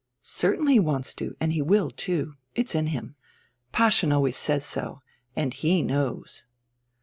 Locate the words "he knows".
5.53-6.47